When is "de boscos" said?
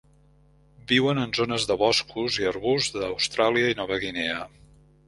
1.73-2.41